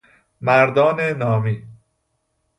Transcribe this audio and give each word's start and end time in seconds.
مردان 0.41 0.99
نامی 1.01 1.65